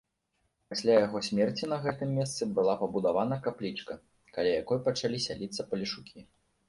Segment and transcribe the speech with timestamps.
[0.73, 3.93] Пасля яго смерці на гэтым месцы была пабудавана каплічка,
[4.39, 6.19] каля якой пачалі сяліцца палешукі.